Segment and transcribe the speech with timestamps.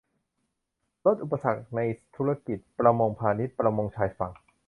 [1.05, 1.81] ลดอุปสรรคใน
[2.15, 4.31] ธุรกิจ ประมงพาณิชย์ ประมงชายฝั่ง